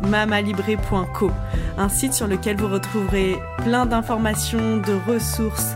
[0.00, 1.30] mamalibré.co,
[1.78, 5.74] un site sur lequel vous retrouverez plein d'informations, de ressources,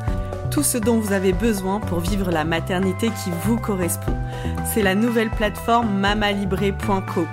[0.50, 4.16] tout ce dont vous avez besoin pour vivre la maternité qui vous correspond.
[4.64, 7.26] C'est la nouvelle plateforme mamalibré.co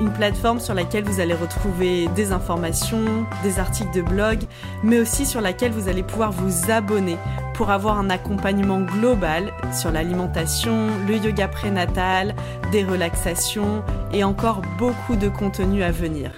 [0.00, 4.40] une plateforme sur laquelle vous allez retrouver des informations, des articles de blog,
[4.82, 7.18] mais aussi sur laquelle vous allez pouvoir vous abonner
[7.54, 12.34] pour avoir un accompagnement global sur l'alimentation, le yoga prénatal,
[12.72, 16.32] des relaxations et encore beaucoup de contenu à venir.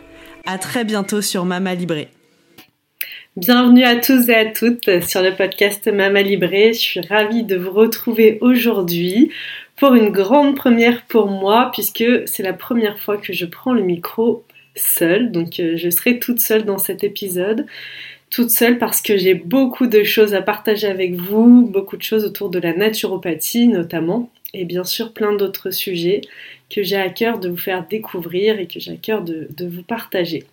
[0.44, 2.08] À très bientôt sur Mama Libré.
[3.36, 6.72] Bienvenue à tous et à toutes sur le podcast Mama Libré.
[6.74, 9.30] Je suis ravie de vous retrouver aujourd'hui
[9.76, 13.82] pour une grande première pour moi puisque c'est la première fois que je prends le
[13.82, 15.32] micro seule.
[15.32, 17.66] Donc euh, je serai toute seule dans cet épisode.
[18.32, 22.24] Toute seule parce que j'ai beaucoup de choses à partager avec vous, beaucoup de choses
[22.24, 26.22] autour de la naturopathie notamment, et bien sûr plein d'autres sujets
[26.70, 29.66] que j'ai à cœur de vous faire découvrir et que j'ai à cœur de, de
[29.66, 30.44] vous partager.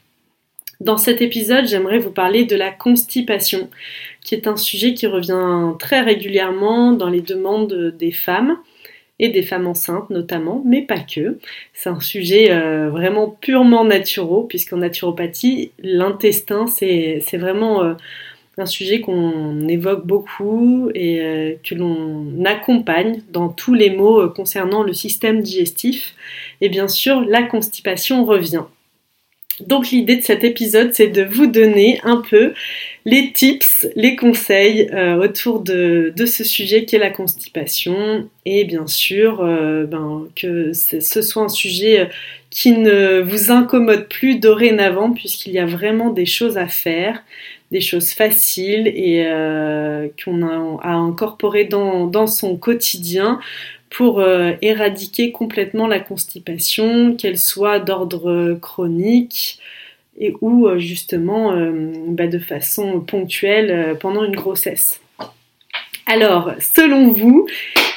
[0.81, 3.69] Dans cet épisode, j'aimerais vous parler de la constipation,
[4.25, 8.57] qui est un sujet qui revient très régulièrement dans les demandes des femmes
[9.19, 11.39] et des femmes enceintes notamment, mais pas que.
[11.73, 17.93] C'est un sujet euh, vraiment purement naturel, puisqu'en naturopathie, l'intestin, c'est vraiment euh,
[18.57, 24.83] un sujet qu'on évoque beaucoup et euh, que l'on accompagne dans tous les mots concernant
[24.83, 26.15] le système digestif.
[26.61, 28.63] Et bien sûr, la constipation revient.
[29.61, 32.53] Donc l'idée de cet épisode, c'est de vous donner un peu
[33.05, 38.29] les tips, les conseils euh, autour de, ce sujet qui est la constipation.
[38.45, 42.05] Et bien sûr euh, ben, que ce soit un sujet euh,
[42.49, 47.23] qui ne vous incommode plus dorénavant puisqu'il y a vraiment des choses à faire,
[47.71, 49.23] des choses faciles et
[50.23, 53.39] qu'on a à incorporer dans son quotidien
[53.89, 59.59] pour euh, éradiquer complètement la constipation, qu'elle soit d'ordre chronique
[60.19, 65.01] et ou euh, justement euh, bah, de façon ponctuelle pendant une grossesse.
[66.11, 67.47] Alors, selon vous,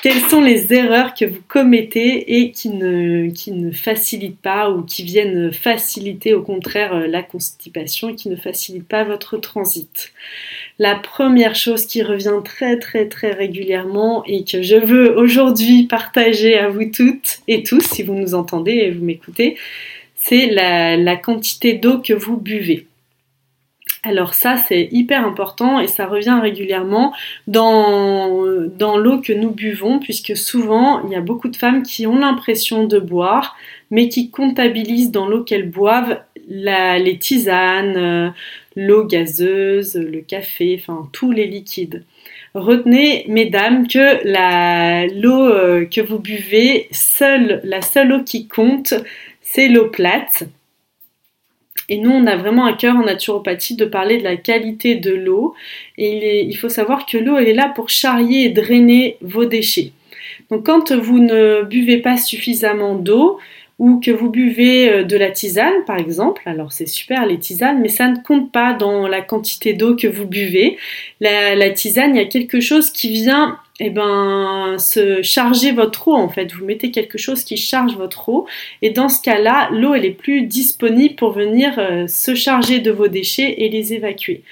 [0.03, 4.83] quelles sont les erreurs que vous commettez et qui ne, qui ne facilitent pas ou
[4.83, 10.13] qui viennent faciliter au contraire la constipation et qui ne facilitent pas votre transit?
[10.79, 16.59] La première chose qui revient très très très régulièrement et que je veux aujourd'hui partager
[16.59, 19.57] à vous toutes et tous, si vous nous entendez et vous m'écoutez,
[20.17, 22.87] c'est la, quantité d'eau que vous buvez.
[24.05, 27.15] Alors ça, c'est hyper important et ça revient régulièrement
[27.47, 32.07] dans, dans l'eau que nous buvons, puisque souvent, il y a beaucoup de femmes qui
[32.09, 33.57] ont l'impression de boire,
[33.93, 38.31] mais qui comptabilisent dans l'eau qu'elles boivent les tisanes, euh,
[38.75, 42.05] l'eau gazeuse, le café, enfin tous les liquides.
[42.55, 44.27] Retenez, mesdames, que
[45.21, 48.95] l'eau euh, que vous buvez, seule, la seule eau qui compte,
[49.41, 50.45] c'est l'eau plate.
[51.93, 55.15] Et nous, on a vraiment à cœur en naturopathie de parler de la qualité de
[55.15, 55.55] l'eau.
[55.99, 59.93] Et il, faut savoir que l'eau, elle est là pour charrier et drainer vos déchets.
[60.51, 63.39] Donc quand vous ne buvez pas suffisamment d'eau,
[63.79, 67.81] ou que vous buvez euh, de la tisane par exemple, alors c'est super les tisanes,
[67.83, 70.79] mais ça ne compte pas dans la quantité d'eau que vous buvez.
[71.21, 76.15] La, tisane, il y a quelque chose qui vient eh ben, se charger votre eau
[76.15, 76.53] en fait.
[76.53, 78.47] Vous mettez quelque chose qui charge votre eau
[78.83, 82.91] et dans ce cas-là, l'eau elle est plus disponible pour venir euh, se charger de
[82.91, 84.43] vos déchets et les évacuer.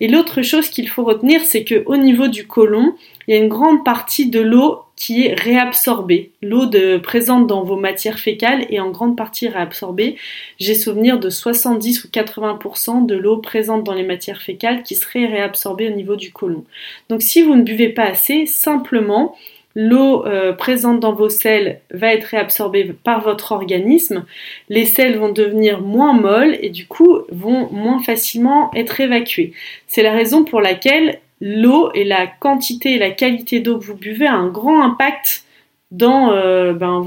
[0.00, 2.94] Et l'autre chose qu'il faut retenir, c'est que au niveau du côlon,
[3.26, 6.30] il y a une grande partie de l'eau qui est réabsorbée.
[6.42, 6.70] L'eau
[7.02, 10.16] présente dans vos matières fécales est en grande partie réabsorbée.
[10.60, 15.26] J'ai souvenir de 70 ou 80% de l'eau présente dans les matières fécales qui serait
[15.26, 16.64] réabsorbée au niveau du côlon.
[17.08, 19.34] Donc si vous ne buvez pas assez, simplement
[19.74, 24.24] l'eau euh, présente dans vos selles va être réabsorbée par votre organisme,
[24.68, 29.52] les selles vont devenir moins molles et du coup vont moins facilement être évacuées.
[29.86, 33.96] C'est la raison pour laquelle l'eau et la quantité et la qualité d'eau que vous
[33.96, 35.44] buvez a un grand impact
[35.90, 37.04] dans, euh, ben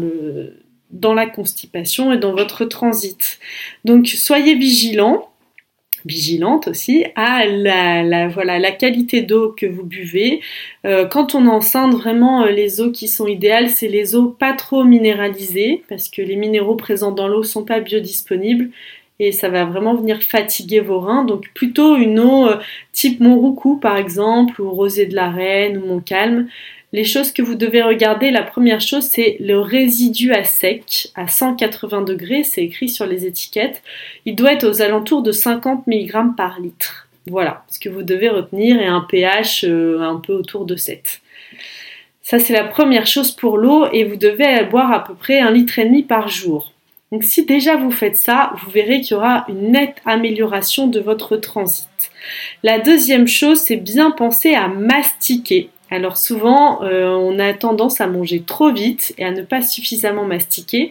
[0.00, 3.38] le, dans la constipation et dans votre transit.
[3.84, 5.28] Donc soyez vigilants.
[6.06, 10.40] vigilante aussi à la, qualité d'eau que vous buvez.
[10.86, 14.84] Euh, quand on enceinte, vraiment les eaux qui sont idéales, c'est les eaux pas trop
[14.84, 18.70] minéralisées parce que les minéraux présents dans l'eau sont pas biodisponibles
[19.20, 21.24] et ça va vraiment venir fatiguer vos reins.
[21.24, 22.48] Donc plutôt une eau
[22.92, 26.48] type Montroucou par exemple ou Rosée de la Reine ou Montcalm
[26.94, 31.26] les choses que vous devez regarder, la première chose, c'est le résidu à sec à
[31.26, 33.82] 180 degrés, c'est écrit sur les étiquettes.
[34.26, 37.08] Il doit être aux alentours de 50 mg par litre.
[37.26, 41.20] Voilà ce que vous devez retenir et un pH euh, un peu autour de 7.
[42.22, 45.50] Ça, c'est la première chose pour l'eau et vous devez boire à peu près un
[45.50, 46.73] litre et demi par jour.
[47.12, 51.00] Donc si déjà vous faites ça, vous verrez qu'il y aura une nette amélioration de
[51.00, 51.88] votre transit.
[52.62, 55.70] La deuxième chose, c'est bien penser à mastiquer.
[55.90, 60.24] Alors souvent, euh, on a tendance à manger trop vite et à ne pas suffisamment
[60.24, 60.90] mastiquer.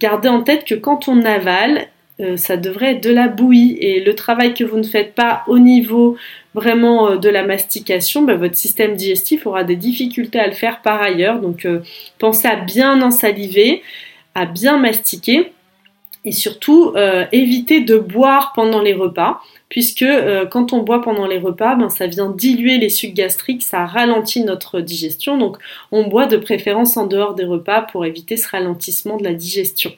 [0.00, 1.86] Gardez en tête que quand on avale,
[2.20, 5.44] euh, ça devrait être de la bouillie et le travail que vous ne faites pas
[5.46, 6.16] au niveau
[6.52, 10.82] vraiment euh, de la mastication, bah, votre système digestif aura des difficultés à le faire
[10.82, 11.40] par ailleurs.
[11.40, 11.66] Donc
[12.18, 13.82] pensez à bien ensaliver,
[14.34, 15.52] à bien mastiquer
[16.24, 16.94] et surtout
[17.32, 19.40] évitez de boire pendant les repas
[19.74, 23.64] puisque euh, quand on boit pendant les repas, ben, ça vient diluer les sucs gastriques,
[23.64, 25.56] ça ralentit notre digestion, donc
[25.90, 29.92] on boit de préférence en dehors des repas pour éviter ce ralentissement de la digestion.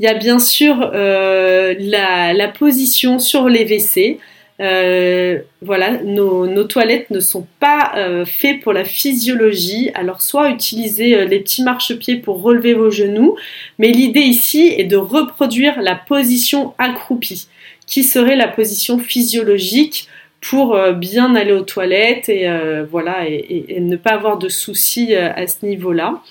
[0.00, 4.18] Il y a bien sûr euh, la, position sur les WC.
[4.60, 7.94] Euh, voilà, nos, toilettes ne sont pas
[8.26, 9.90] faites pour la physiologie.
[9.94, 13.36] Alors soit utiliser les petits marchepieds pour relever vos genoux,
[13.78, 17.48] mais l'idée ici est de reproduire la position accroupie
[17.88, 20.08] qui serait la position physiologique
[20.40, 25.14] pour euh, bien aller aux toilettes et euh, voilà et, ne pas avoir de soucis
[25.14, 26.22] euh, à ce niveau-là.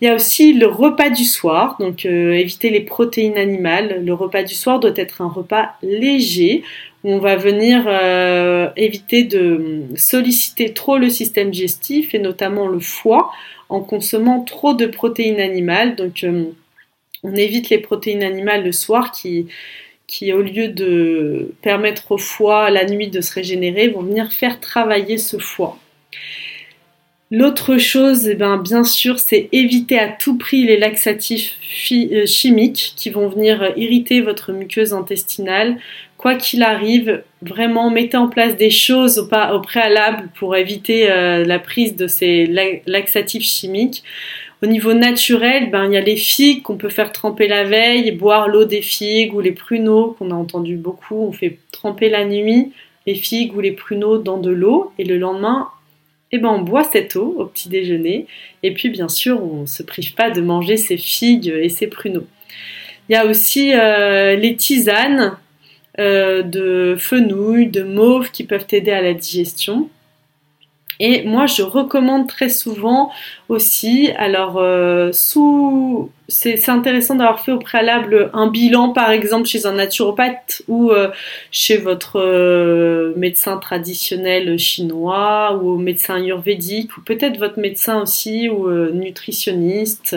[0.00, 4.02] Il y a aussi le repas du soir, donc éviter les protéines animales.
[4.04, 6.64] Le repas du soir doit être un repas léger
[7.04, 7.86] on va venir
[8.76, 13.30] éviter de solliciter trop le système digestif et notamment le foie
[13.68, 15.96] en consommant trop de protéines animales.
[15.96, 16.24] Donc
[17.22, 19.46] on évite les protéines animales le soir qui
[20.06, 24.60] qui, au lieu de permettre au foie la nuit de se régénérer, vont venir faire
[24.60, 25.78] travailler ce foie.
[27.30, 31.56] L'autre chose, eh ben, bien sûr, c'est éviter à tout prix les laxatifs
[31.90, 35.78] euh, chimiques qui vont venir irriter votre muqueuse intestinale.
[36.18, 41.44] Quoi qu'il arrive, vraiment mettez en place des choses au, au préalable pour éviter euh,
[41.44, 42.46] la prise de ces
[42.86, 44.04] laxatifs chimiques.
[44.62, 48.12] Au niveau naturel, ben, il y a les figues qu'on peut faire tremper la veille,
[48.12, 51.16] boire l'eau des figues ou les pruneaux qu'on a entendu beaucoup.
[51.16, 52.70] On fait tremper la nuit
[53.06, 55.68] les figues ou les pruneaux dans de l'eau et le lendemain,
[56.34, 58.26] eh ben, on boit cette eau au petit déjeuner.
[58.64, 61.86] Et puis bien sûr, on ne se prive pas de manger ces figues et ces
[61.86, 62.26] pruneaux.
[63.08, 65.36] Il y a aussi euh, les tisanes
[66.00, 69.88] euh, de fenouil, de mauve qui peuvent aider à la digestion.
[71.00, 73.10] Et moi, je recommande très souvent
[73.48, 79.66] aussi, alors euh, sous, c'est intéressant d'avoir fait au préalable un bilan, par exemple chez
[79.66, 81.10] un naturopathe ou euh,
[81.50, 88.70] chez votre euh, médecin traditionnel chinois ou médecin ayurvédique ou peut-être votre médecin aussi ou
[88.92, 90.16] nutritionniste,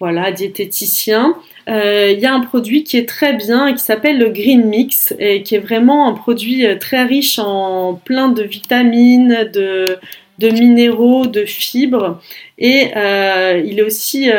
[0.00, 1.36] voilà, diététicien.
[1.68, 5.14] Euh, il y a un produit qui est très bien qui s'appelle le Green Mix
[5.18, 9.98] et qui est vraiment un produit euh, très riche en plein de vitamines, de,
[10.38, 12.20] de minéraux, de fibres.
[12.58, 14.30] Et euh, il est aussi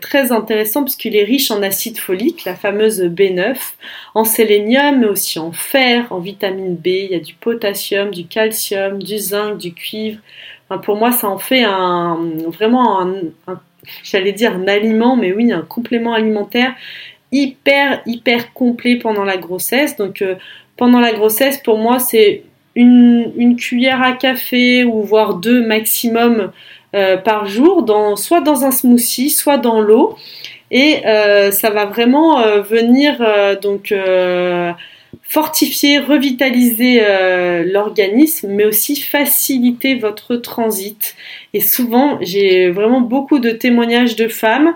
[0.00, 3.56] très intéressant puisqu'il est riche en acide folique, la fameuse B9,
[4.14, 6.86] en sélénium, mais aussi en fer, en vitamine B.
[6.86, 10.20] Il y a du potassium, du calcium, du zinc, du cuivre.
[10.84, 13.14] pour moi, ça en fait un, vraiment un,
[13.46, 13.60] un
[14.02, 16.74] j'allais dire un aliment, mais oui, un complément alimentaire
[17.32, 19.96] hyper, hyper complet pendant la grossesse.
[19.96, 20.36] Donc, euh,
[20.76, 22.42] pendant la grossesse, pour moi, c'est
[22.74, 26.52] une, cuillère à café ou voire deux maximum
[26.94, 30.16] euh, par jour, dans, soit dans un smoothie, soit dans l'eau.
[30.70, 33.18] Et euh, ça va vraiment venir
[33.62, 33.94] donc
[35.28, 41.16] fortifier, revitaliser euh, l'organisme, mais aussi faciliter votre transit.
[41.52, 44.74] Et souvent, j'ai vraiment beaucoup de témoignages de femmes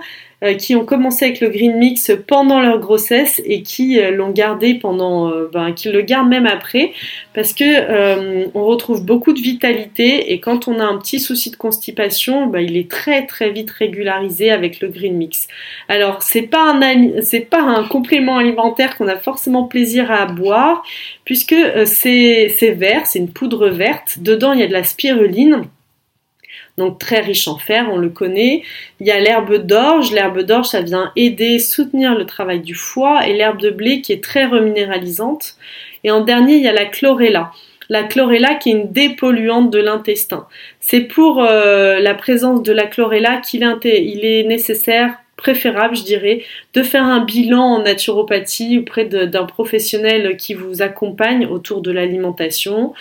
[0.58, 4.74] qui ont commencé avec le green mix pendant leur grossesse et qui euh, l'ont gardé
[4.74, 6.92] pendant, euh, ben, qui le gardent même après,
[7.34, 11.56] parce que on retrouve beaucoup de vitalité et quand on a un petit souci de
[11.56, 15.46] constipation, ben, il est très très vite régularisé avec le green mix.
[15.88, 20.82] Alors c'est pas un c'est pas un complément alimentaire qu'on a forcément plaisir à boire,
[21.24, 24.18] puisque c'est vert, c'est une poudre verte.
[24.20, 25.64] Dedans il y a de la spiruline
[26.80, 28.62] donc très riche en fer, on le connaît.
[29.00, 33.28] Il y a l'herbe d'orge, l'herbe d'orge ça vient aider, soutenir le travail du foie,
[33.28, 35.56] et l'herbe de blé qui est très reminéralisante.
[36.04, 37.52] Et en dernier, il y a la chlorella.
[37.90, 40.46] La chlorella qui est une dépolluante de l'intestin.
[40.80, 46.44] C'est pour euh, la présence de la chlorella qu'il est nécessaire préférable, je dirais,
[46.74, 52.92] de faire un bilan en naturopathie auprès d'un professionnel qui vous accompagne autour de l'alimentation,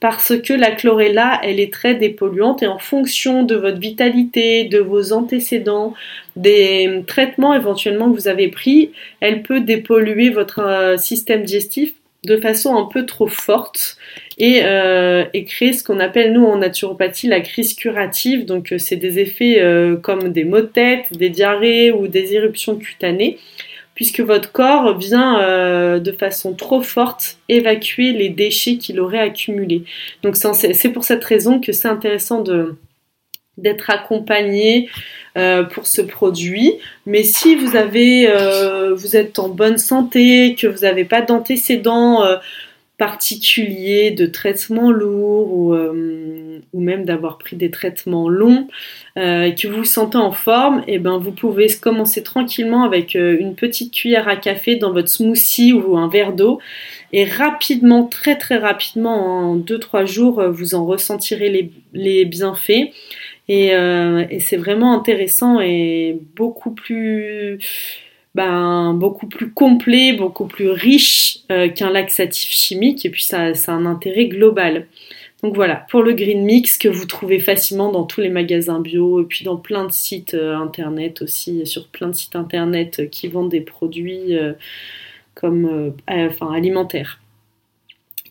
[0.00, 4.78] parce que la chlorella, elle est très dépolluante et en fonction de votre vitalité, de
[4.78, 5.94] vos antécédents,
[6.36, 12.36] des traitements éventuellement que vous avez pris, elle peut dépolluer votre euh, système digestif de
[12.36, 13.96] façon un peu trop forte
[14.38, 18.44] et, euh, créer ce qu'on appelle nous en naturopathie la crise curative.
[18.44, 22.34] Donc euh, c'est des effets euh, comme des maux de tête, des diarrhées ou des
[22.34, 23.38] éruptions cutanées
[23.94, 29.84] puisque votre corps vient euh, de façon trop forte évacuer les déchets qu'il aurait accumulés.
[30.22, 32.76] Donc c'est pour cette raison que c'est intéressant de
[33.58, 34.88] d'être accompagné
[35.36, 36.74] euh, pour ce produit.
[37.06, 42.24] Mais si vous avez, euh, vous êtes en bonne santé, que vous n'avez pas d'antécédents
[42.24, 42.36] euh,
[42.98, 45.74] particuliers de traitements lourds ou,
[46.72, 48.68] même d'avoir pris des traitements longs
[49.16, 53.54] que vous vous sentez en forme, et eh ben vous pouvez commencer tranquillement avec une
[53.54, 56.60] petite cuillère à café dans votre smoothie ou un verre d'eau
[57.12, 62.92] et rapidement, très très rapidement, en 2-3 jours, vous en ressentirez les bienfaits.
[63.50, 67.58] Euh, et, c'est vraiment intéressant et beaucoup plus,
[68.34, 73.04] ben, beaucoup plus complet, beaucoup plus riche euh, qu'un laxatif chimique.
[73.04, 74.86] Et puis ça, ça a un intérêt global.
[75.42, 79.20] Donc voilà, pour le Green Mix que vous trouvez facilement dans tous les magasins bio
[79.22, 83.28] et puis dans plein de sites euh, internet aussi, sur plein de sites internet qui
[83.28, 84.36] vendent des produits
[85.34, 87.20] comme enfin alimentaires.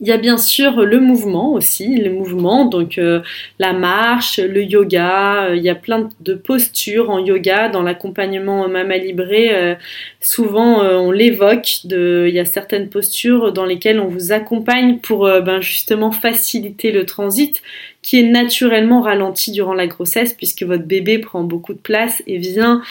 [0.00, 3.22] Il y a bien sûr le mouvement aussi, le mouvement, donc euh,
[3.60, 8.68] la marche, le yoga, euh, il y a plein de postures en yoga dans l'accompagnement
[8.68, 9.54] Mama Libré.
[9.54, 9.76] Euh,
[10.20, 15.60] souvent on l'évoque, il y a certaines postures dans lesquelles on vous accompagne pour ben,
[15.60, 17.62] justement faciliter le transit
[18.04, 22.38] qui est naturellement ralenti durant la grossesse puisque votre bébé prend beaucoup de place et
[22.38, 22.82] vient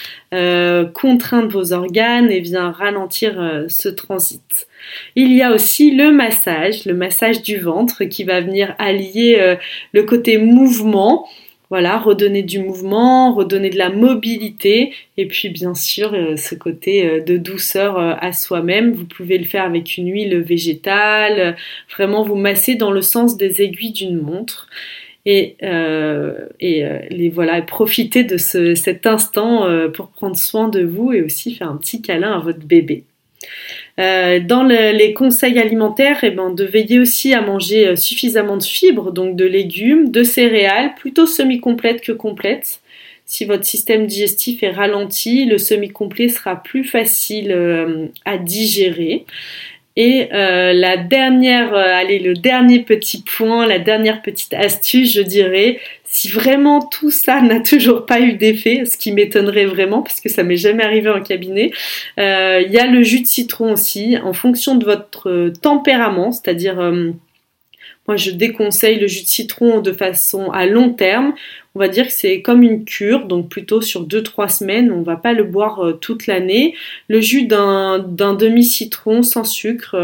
[0.94, 4.68] contraindre vos organes et vient ralentir ce transit.
[5.16, 9.56] Il y a aussi le massage, le massage du ventre qui va venir allier euh,
[9.92, 11.28] le côté mouvement,
[11.70, 17.06] voilà, redonner du mouvement, redonner de la mobilité et puis bien sûr euh, ce côté
[17.06, 18.94] euh, de douceur à soi-même.
[18.94, 21.56] Vous pouvez le faire avec une huile végétale,
[21.96, 24.68] vraiment vous masser dans le sens des aiguilles d'une montre.
[25.26, 25.56] Et,
[26.60, 31.70] et les voilà, profiter de cet instant pour prendre soin de vous et aussi faire
[31.70, 33.06] un petit câlin à votre bébé.
[34.00, 38.64] Euh, dans les conseils alimentaires, eh ben, de veiller aussi à manger euh, suffisamment de
[38.64, 42.82] fibres, donc de légumes, de céréales, plutôt semi-complètes que complètes.
[43.26, 49.26] Si votre système digestif est ralenti, le semi-complet sera plus facile euh, à digérer.
[49.96, 55.80] Et la dernière, allez, le dernier petit point, la dernière petite astuce, je dirais,
[56.14, 60.30] si vraiment tout ça n'a toujours pas eu d'effet, ce qui m'étonnerait vraiment parce que
[60.30, 61.72] ça m'est jamais arrivé en cabinet,
[62.20, 66.80] euh, il y a le jus de citron aussi, en fonction de votre tempérament, c'est-à-dire
[66.80, 67.10] euh,
[68.08, 71.34] moi je déconseille le jus de citron de façon à long terme.
[71.76, 75.16] On va dire que c'est comme une cure, donc plutôt sur 2-3 semaines, on va
[75.16, 76.76] pas le boire euh, toute l'année.
[77.08, 79.98] Le jus d'un demi-citron sans sucre,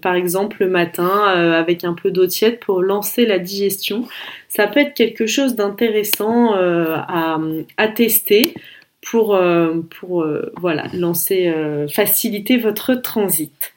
[0.00, 4.06] par exemple le matin, avec un peu d'eau tiède pour lancer la digestion,
[4.50, 8.52] ça peut être quelque chose d'intéressant euh, à, tester
[9.00, 11.54] pour, euh, pour euh, voilà, lancer,
[11.88, 13.72] faciliter votre transit.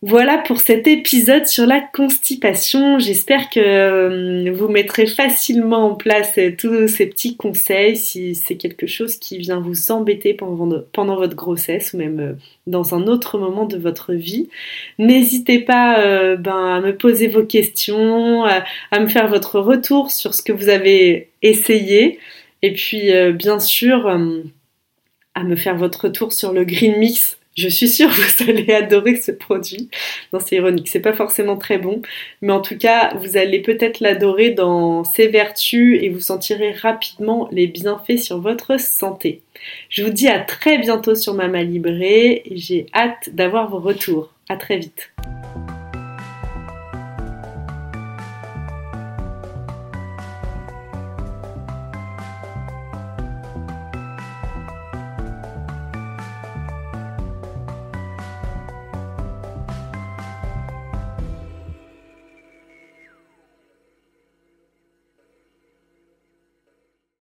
[0.00, 3.00] Voilà pour cet épisode sur la constipation.
[3.00, 8.54] J'espère que euh, vous mettrez facilement en place euh, tous ces petits conseils si c'est
[8.54, 12.32] quelque chose qui vient vous embêter pendant, votre grossesse ou même euh,
[12.68, 14.48] dans un autre moment de votre vie.
[15.00, 20.42] N'hésitez pas ben, à me poser vos questions, à, me faire votre retour sur ce
[20.42, 22.20] que vous avez essayé
[22.62, 27.88] et puis bien sûr à me faire votre retour sur le Green Mix je suis
[27.88, 29.90] sûre que vous allez adorer ce produit.
[30.32, 32.02] Non, c'est ironique, c'est pas forcément très bon,
[32.40, 37.48] mais en tout cas, vous allez peut-être l'adorer dans ses vertus et vous sentirez rapidement
[37.50, 39.42] les bienfaits sur votre santé.
[39.90, 44.32] Je vous dis à très bientôt sur Mama Libré j'ai hâte d'avoir vos retours.
[44.48, 45.10] À très vite.